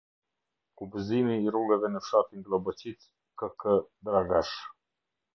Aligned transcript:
Kubezimi 0.79 1.33
i 1.41 1.51
rrugëve 1.55 1.91
në 1.95 2.01
fshatin 2.05 2.45
GlloboqicëK.k. 2.47 3.75
Dragash 4.09 4.55